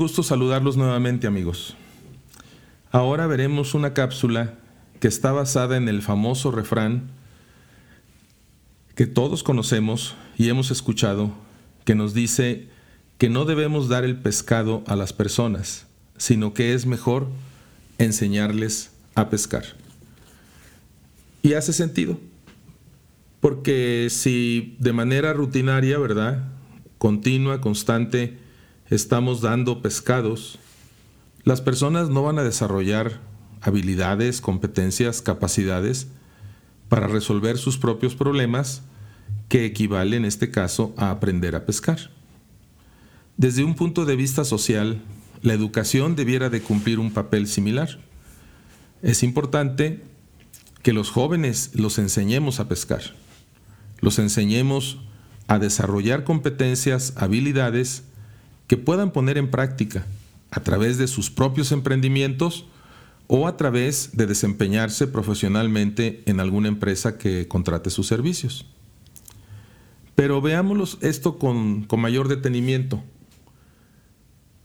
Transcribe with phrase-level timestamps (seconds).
[0.00, 1.76] gusto saludarlos nuevamente amigos.
[2.90, 4.54] Ahora veremos una cápsula
[4.98, 7.10] que está basada en el famoso refrán
[8.94, 11.32] que todos conocemos y hemos escuchado,
[11.84, 12.66] que nos dice
[13.18, 15.84] que no debemos dar el pescado a las personas,
[16.16, 17.28] sino que es mejor
[17.98, 19.64] enseñarles a pescar.
[21.42, 22.18] Y hace sentido,
[23.40, 26.48] porque si de manera rutinaria, ¿verdad?
[26.96, 28.38] Continua, constante,
[28.90, 30.58] estamos dando pescados,
[31.44, 33.20] las personas no van a desarrollar
[33.60, 36.08] habilidades, competencias, capacidades
[36.88, 38.82] para resolver sus propios problemas,
[39.48, 42.10] que equivale en este caso a aprender a pescar.
[43.36, 45.00] Desde un punto de vista social,
[45.42, 47.98] la educación debiera de cumplir un papel similar.
[49.02, 50.02] Es importante
[50.82, 53.02] que los jóvenes los enseñemos a pescar,
[54.00, 54.98] los enseñemos
[55.46, 58.04] a desarrollar competencias, habilidades
[58.70, 60.06] que puedan poner en práctica
[60.52, 62.66] a través de sus propios emprendimientos
[63.26, 68.66] o a través de desempeñarse profesionalmente en alguna empresa que contrate sus servicios.
[70.14, 73.02] Pero veámoslo esto con, con mayor detenimiento.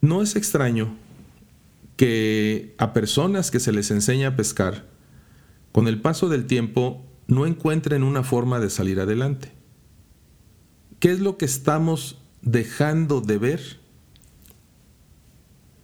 [0.00, 0.94] No es extraño
[1.96, 4.86] que a personas que se les enseña a pescar,
[5.72, 9.50] con el paso del tiempo no encuentren una forma de salir adelante.
[11.00, 13.77] ¿Qué es lo que estamos dejando de ver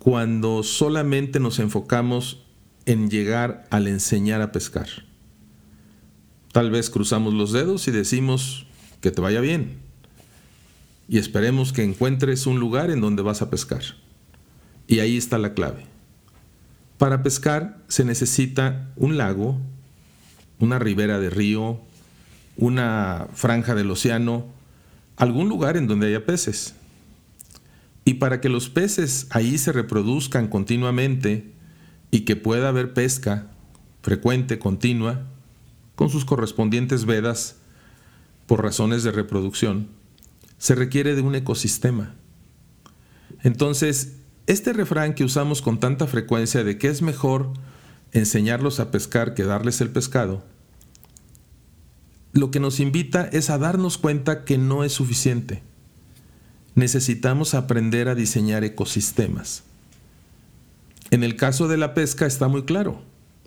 [0.04, 2.44] cuando solamente nos enfocamos
[2.84, 4.86] en llegar al enseñar a pescar?
[6.52, 8.66] Tal vez cruzamos los dedos y decimos
[9.00, 9.78] que te vaya bien
[11.08, 13.82] y esperemos que encuentres un lugar en donde vas a pescar.
[14.86, 15.86] Y ahí está la clave.
[16.98, 19.58] Para pescar se necesita un lago,
[20.58, 21.80] una ribera de río,
[22.58, 24.44] una franja del océano,
[25.16, 26.74] algún lugar en donde haya peces.
[28.04, 31.52] Y para que los peces ahí se reproduzcan continuamente
[32.10, 33.50] y que pueda haber pesca
[34.02, 35.26] frecuente, continua,
[35.94, 37.56] con sus correspondientes vedas
[38.46, 39.88] por razones de reproducción,
[40.58, 42.14] se requiere de un ecosistema.
[43.42, 44.16] Entonces,
[44.46, 47.52] este refrán que usamos con tanta frecuencia de que es mejor
[48.12, 50.44] enseñarlos a pescar que darles el pescado,
[52.32, 55.62] lo que nos invita es a darnos cuenta que no es suficiente.
[56.74, 59.62] Necesitamos aprender a diseñar ecosistemas.
[61.10, 63.00] En el caso de la pesca está muy claro.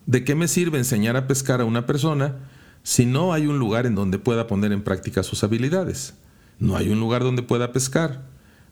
[0.06, 2.36] ¿De qué me sirve enseñar a pescar a una persona
[2.84, 6.14] si no hay un lugar en donde pueda poner en práctica sus habilidades?
[6.60, 8.24] No hay un lugar donde pueda pescar.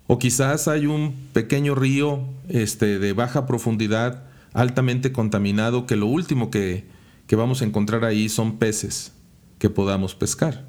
[0.07, 4.23] O quizás hay un pequeño río este, de baja profundidad,
[4.53, 6.88] altamente contaminado, que lo último que,
[7.27, 9.11] que vamos a encontrar ahí son peces
[9.59, 10.65] que podamos pescar.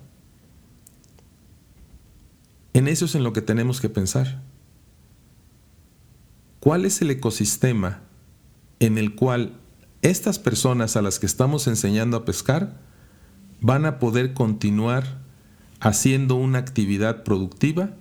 [2.77, 4.43] En eso es en lo que tenemos que pensar.
[6.61, 8.03] ¿Cuál es el ecosistema
[8.81, 9.55] en el cual
[10.03, 12.77] estas personas a las que estamos enseñando a pescar
[13.63, 15.23] van a poder continuar
[15.81, 17.95] haciendo una actividad productiva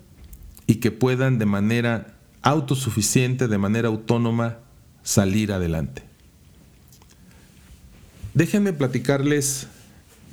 [0.67, 4.57] y que puedan de manera autosuficiente, de manera autónoma,
[5.03, 6.03] salir adelante.
[8.33, 9.67] Déjenme platicarles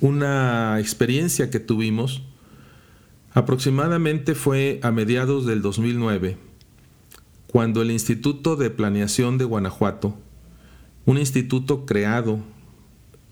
[0.00, 2.22] una experiencia que tuvimos.
[3.34, 6.36] Aproximadamente fue a mediados del 2009,
[7.46, 10.14] cuando el Instituto de Planeación de Guanajuato,
[11.06, 12.40] un instituto creado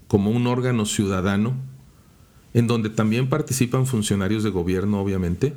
[0.09, 1.55] como un órgano ciudadano,
[2.55, 5.55] en donde también participan funcionarios de gobierno, obviamente,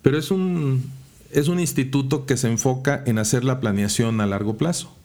[0.00, 0.82] pero es un,
[1.30, 4.96] es un instituto que se enfoca en hacer la planeación a largo plazo.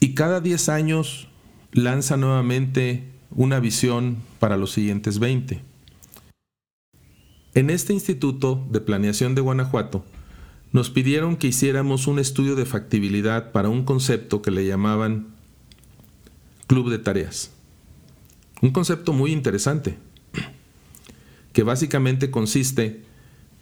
[0.00, 1.28] Y cada 10 años
[1.72, 5.71] lanza nuevamente una visión para los siguientes 20.
[7.54, 10.06] En este Instituto de Planeación de Guanajuato,
[10.72, 15.26] nos pidieron que hiciéramos un estudio de factibilidad para un concepto que le llamaban
[16.66, 17.50] club de tareas.
[18.62, 19.98] Un concepto muy interesante,
[21.52, 23.02] que básicamente consiste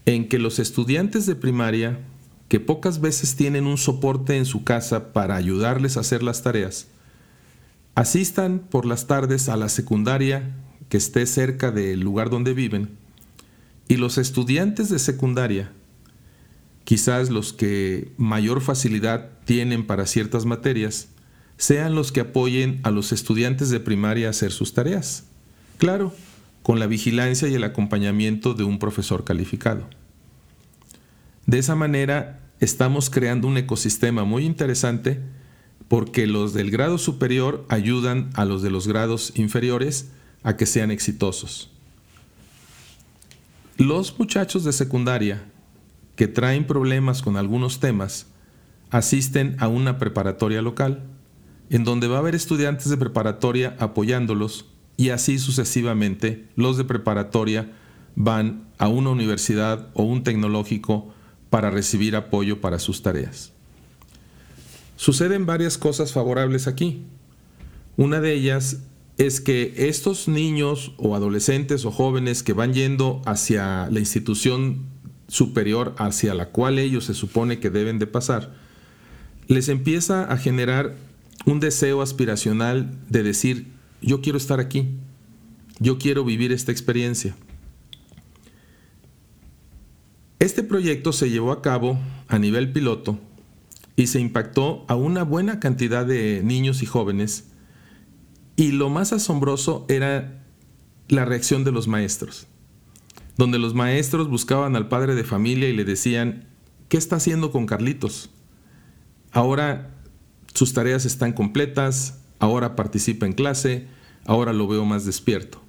[0.06, 1.98] en que los estudiantes de primaria,
[2.46, 6.86] que pocas veces tienen un soporte en su casa para ayudarles a hacer las tareas,
[7.96, 10.54] asistan por las tardes a la secundaria
[10.88, 12.99] que esté cerca del lugar donde viven
[13.90, 15.72] y los estudiantes de secundaria,
[16.84, 21.08] quizás los que mayor facilidad tienen para ciertas materias,
[21.56, 25.24] sean los que apoyen a los estudiantes de primaria a hacer sus tareas.
[25.78, 26.14] Claro,
[26.62, 29.90] con la vigilancia y el acompañamiento de un profesor calificado.
[31.46, 35.18] De esa manera estamos creando un ecosistema muy interesante
[35.88, 40.12] porque los del grado superior ayudan a los de los grados inferiores
[40.44, 41.72] a que sean exitosos.
[43.80, 45.42] Los muchachos de secundaria
[46.14, 48.26] que traen problemas con algunos temas
[48.90, 51.04] asisten a una preparatoria local,
[51.70, 54.66] en donde va a haber estudiantes de preparatoria apoyándolos
[54.98, 57.72] y así sucesivamente los de preparatoria
[58.16, 61.14] van a una universidad o un tecnológico
[61.48, 63.54] para recibir apoyo para sus tareas.
[64.96, 67.06] Suceden varias cosas favorables aquí.
[67.96, 68.82] Una de ellas
[69.20, 74.86] es que estos niños o adolescentes o jóvenes que van yendo hacia la institución
[75.28, 78.54] superior hacia la cual ellos se supone que deben de pasar,
[79.46, 80.96] les empieza a generar
[81.44, 83.66] un deseo aspiracional de decir,
[84.00, 84.88] yo quiero estar aquí,
[85.78, 87.36] yo quiero vivir esta experiencia.
[90.38, 93.18] Este proyecto se llevó a cabo a nivel piloto
[93.96, 97.50] y se impactó a una buena cantidad de niños y jóvenes
[98.60, 100.44] y lo más asombroso era
[101.08, 102.46] la reacción de los maestros,
[103.38, 106.46] donde los maestros buscaban al padre de familia y le decían,
[106.90, 108.28] ¿qué está haciendo con Carlitos?
[109.32, 109.94] Ahora
[110.52, 113.86] sus tareas están completas, ahora participa en clase,
[114.26, 115.62] ahora lo veo más despierto.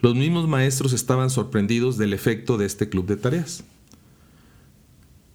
[0.00, 3.62] Los mismos maestros estaban sorprendidos del efecto de este club de tareas.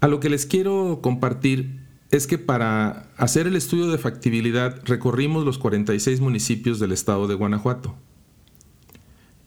[0.01, 5.45] A lo que les quiero compartir es que para hacer el estudio de factibilidad recorrimos
[5.45, 7.95] los 46 municipios del estado de Guanajuato.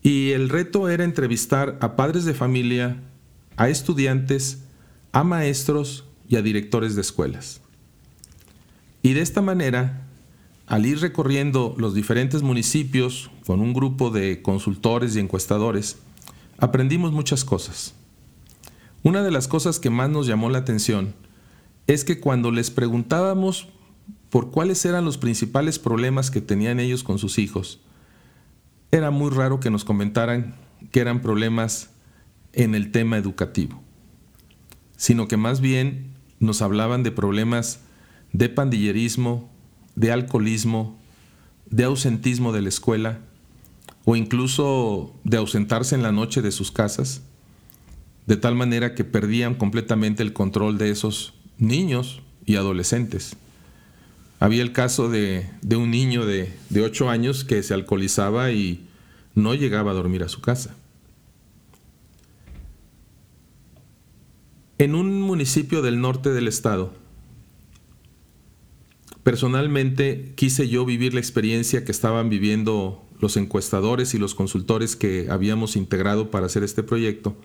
[0.01, 3.01] Y el reto era entrevistar a padres de familia,
[3.57, 4.63] a estudiantes,
[5.11, 7.61] a maestros y a directores de escuelas.
[9.01, 10.07] Y de esta manera,
[10.65, 15.97] al ir recorriendo los diferentes municipios con un grupo de consultores y encuestadores,
[16.57, 17.93] aprendimos muchas cosas.
[19.03, 21.13] Una de las cosas que más nos llamó la atención
[21.87, 23.69] es que cuando les preguntábamos
[24.29, 27.81] por cuáles eran los principales problemas que tenían ellos con sus hijos,
[28.91, 30.55] era muy raro que nos comentaran
[30.91, 31.89] que eran problemas
[32.53, 33.81] en el tema educativo,
[34.97, 37.79] sino que más bien nos hablaban de problemas
[38.31, 39.49] de pandillerismo,
[39.95, 40.97] de alcoholismo,
[41.69, 43.19] de ausentismo de la escuela
[44.05, 47.21] o incluso de ausentarse en la noche de sus casas,
[48.25, 53.35] de tal manera que perdían completamente el control de esos niños y adolescentes.
[54.39, 58.87] Había el caso de, un niño de, de 8 años que se alcoholizaba y
[59.35, 60.75] no llegaba a dormir a su casa.
[64.77, 66.93] En un municipio del norte del estado,
[69.23, 75.27] personalmente quise yo vivir la experiencia que estaban viviendo los encuestadores y los consultores que
[75.29, 77.35] habíamos integrado para hacer este proyecto.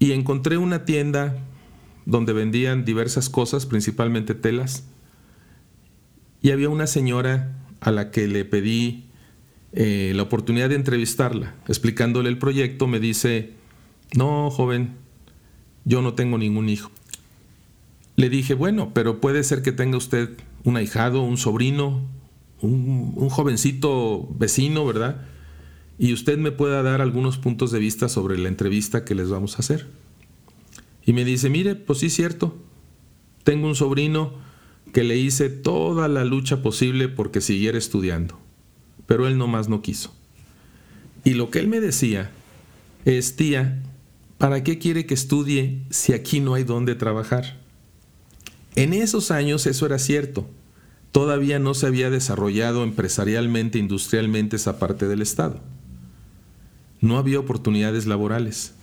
[0.00, 1.38] Y encontré una tienda
[2.06, 4.84] donde vendían diversas cosas, principalmente telas.
[6.40, 9.04] Y había una señora a la que le pedí
[9.72, 11.54] eh, la oportunidad de entrevistarla.
[11.68, 13.52] Explicándole el proyecto, me dice,
[14.14, 14.94] no, joven,
[15.84, 16.90] yo no tengo ningún hijo.
[18.14, 20.30] Le dije, bueno, pero puede ser que tenga usted
[20.64, 22.02] un ahijado, un sobrino,
[22.60, 25.26] un, un jovencito vecino, ¿verdad?
[25.98, 29.56] Y usted me pueda dar algunos puntos de vista sobre la entrevista que les vamos
[29.56, 29.86] a hacer.
[31.06, 32.56] Y me dice, mire, pues sí es cierto,
[33.44, 34.34] tengo un sobrino
[34.92, 38.38] que le hice toda la lucha posible porque siguiera estudiando,
[39.06, 40.12] pero él nomás no quiso.
[41.24, 42.30] Y lo que él me decía
[43.04, 43.82] es, tía,
[44.36, 47.56] ¿para qué quiere que estudie si aquí no hay dónde trabajar?
[48.74, 50.48] En esos años eso era cierto.
[51.12, 55.60] Todavía no se había desarrollado empresarialmente, industrialmente esa parte del Estado.
[57.00, 58.74] No había oportunidades laborales.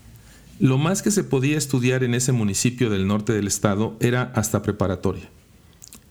[0.59, 4.61] Lo más que se podía estudiar en ese municipio del norte del estado era hasta
[4.61, 5.29] preparatoria.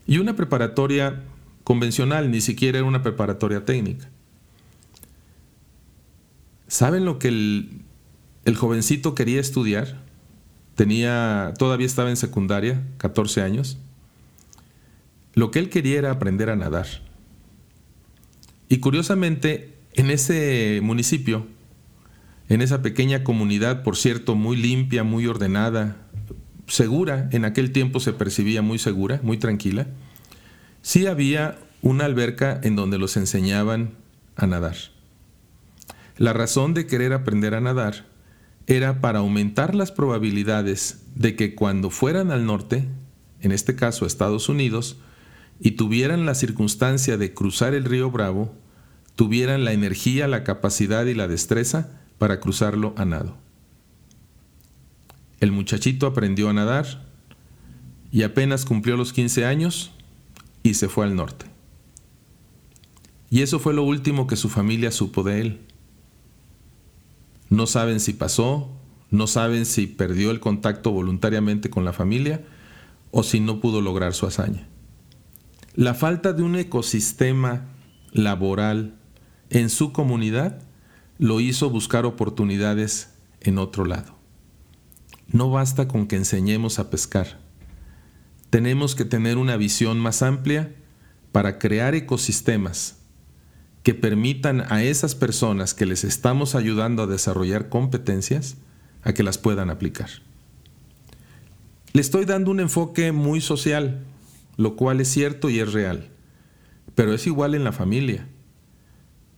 [0.05, 1.23] Y una preparatoria
[1.63, 4.09] convencional, ni siquiera era una preparatoria técnica.
[6.67, 10.01] ¿Saben lo que el, jovencito quería estudiar?
[10.75, 13.77] Tenía, todavía estaba en secundaria, 14 años.
[15.35, 16.87] Lo que él quería era aprender a nadar.
[18.69, 21.45] Y curiosamente, en ese municipio
[22.49, 25.97] en esa pequeña comunidad, por cierto, muy limpia, muy ordenada,
[26.67, 29.87] segura, en aquel tiempo se percibía muy segura, muy tranquila,
[30.81, 33.91] sí había una alberca en donde los enseñaban
[34.35, 34.75] a nadar.
[36.17, 38.05] La razón de querer aprender a nadar
[38.67, 42.87] era para aumentar las probabilidades de que cuando fueran al norte,
[43.41, 44.97] en este caso a Estados Unidos,
[45.59, 48.55] y tuvieran la circunstancia de cruzar el río Bravo,
[49.15, 53.35] tuvieran la energía, la capacidad y la destreza para cruzarlo a nado.
[55.39, 57.05] El muchachito aprendió a nadar
[58.11, 59.91] y apenas cumplió los 15 años
[60.63, 61.45] y se fue al norte.
[63.29, 65.59] Y eso fue lo último que su familia supo de él.
[67.49, 68.69] No saben si pasó,
[69.09, 72.43] no saben si perdió el contacto voluntariamente con la familia
[73.11, 74.67] o si no pudo lograr su hazaña.
[75.75, 77.65] La falta de un ecosistema
[78.11, 78.95] laboral
[79.49, 80.61] en su comunidad
[81.17, 84.15] lo hizo buscar oportunidades en otro lado.
[85.27, 87.39] No basta con que enseñemos a pescar.
[88.49, 90.75] Tenemos que tener una visión más amplia
[91.31, 92.97] para crear ecosistemas
[93.81, 98.55] que permitan a esas personas que les estamos ayudando a desarrollar competencias
[99.01, 100.09] a que las puedan aplicar.
[101.91, 104.03] Le estoy dando un enfoque muy social,
[104.55, 106.09] lo cual es cierto y es real,
[106.95, 108.27] pero es igual en la familia.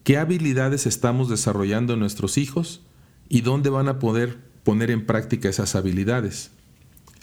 [0.06, 2.84] ¿Qué habilidades estamos desarrollando en nuestros hijos
[3.28, 6.52] y dónde van a poder poner en práctica esas habilidades?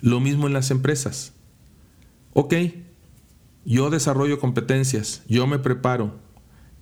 [0.00, 1.32] Lo mismo en las empresas.
[2.32, 2.54] Ok,
[3.64, 6.18] yo desarrollo competencias, yo me preparo,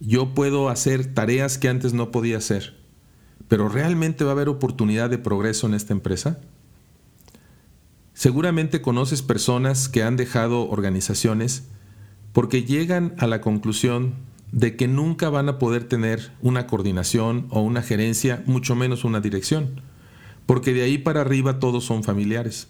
[0.00, 2.78] yo puedo hacer tareas que antes no podía hacer,
[3.48, 6.40] pero ¿realmente va a haber oportunidad de progreso en esta empresa?
[8.14, 11.64] Seguramente conoces personas que han dejado organizaciones
[12.32, 17.60] porque llegan a la conclusión de que nunca van a poder tener una coordinación o
[17.60, 19.80] una gerencia, mucho menos una dirección,
[20.46, 22.68] porque de ahí para arriba todos son familiares.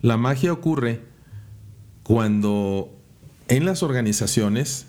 [0.00, 1.02] La magia ocurre
[2.02, 2.92] cuando
[3.48, 4.86] en las organizaciones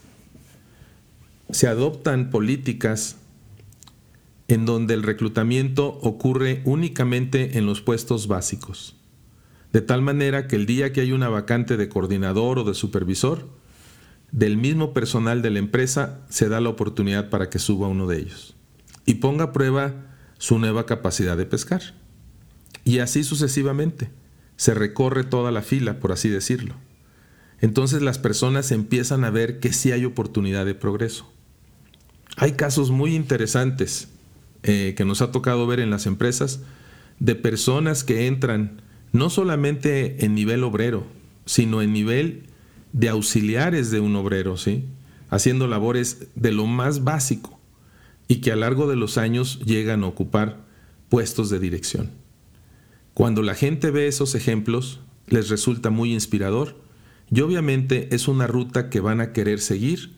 [1.52, 3.18] se adoptan políticas
[4.48, 8.96] en donde el reclutamiento ocurre únicamente en los puestos básicos,
[9.72, 13.48] de tal manera que el día que hay una vacante de coordinador o de supervisor,
[14.36, 18.18] del mismo personal de la empresa se da la oportunidad para que suba uno de
[18.18, 18.54] ellos
[19.06, 19.94] y ponga a prueba
[20.38, 21.82] su nueva capacidad de pescar.
[22.84, 24.10] Y así sucesivamente.
[24.58, 26.76] Se recorre toda la fila, por así decirlo.
[27.62, 31.32] Entonces las personas empiezan a ver que sí hay oportunidad de progreso.
[32.36, 34.10] Hay casos muy interesantes
[34.64, 36.60] eh, que nos ha tocado ver en las empresas
[37.20, 38.82] de personas que entran
[39.14, 41.06] no solamente en nivel obrero,
[41.46, 42.44] sino en nivel
[42.96, 44.86] de auxiliares de un obrero, ¿sí?
[45.30, 47.60] haciendo labores de lo más básico
[48.28, 50.64] y que a lo largo de los años llegan a ocupar
[51.10, 52.12] puestos de dirección.
[53.14, 56.76] Cuando la gente ve esos ejemplos, les resulta muy inspirador
[57.30, 60.16] y obviamente es una ruta que van a querer seguir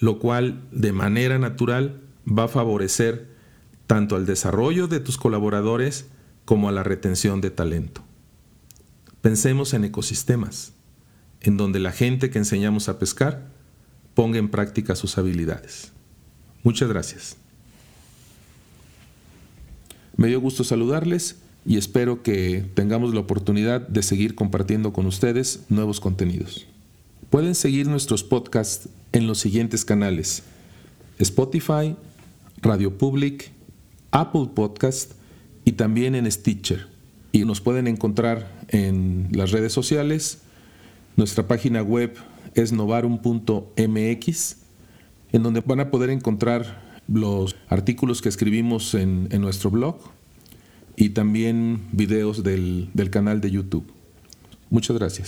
[0.00, 3.28] lo cual de manera natural va a favorecer
[3.86, 6.06] tanto al desarrollo de tus colaboradores
[6.44, 8.02] como a la retención de talento.
[9.20, 10.72] Pensemos en ecosistemas,
[11.42, 13.48] en donde la gente que enseñamos a pescar
[14.14, 15.92] ponga en práctica sus habilidades.
[16.62, 17.36] Muchas gracias.
[20.16, 25.60] Me dio gusto saludarles y espero que tengamos la oportunidad de seguir compartiendo con ustedes
[25.68, 26.66] nuevos contenidos.
[27.30, 30.42] Pueden seguir nuestros podcasts en los siguientes canales:
[31.18, 31.96] Spotify,
[32.60, 33.50] Radio Public,
[34.10, 35.12] Apple Podcast
[35.64, 36.88] y también en Stitcher.
[37.32, 40.40] Y nos pueden encontrar en las redes sociales.
[41.16, 42.16] Nuestra página web
[42.54, 44.56] es novarum.mx,
[45.32, 49.96] en donde van a poder encontrar los artículos que escribimos en, nuestro blog
[50.96, 53.92] y también videos del canal de YouTube.
[54.70, 55.18] Muchas gracias.